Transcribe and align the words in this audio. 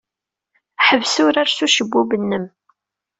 Ḥbes 0.87 1.15
urar 1.25 1.47
s 1.49 1.59
ucebbub-nnem. 1.65 2.45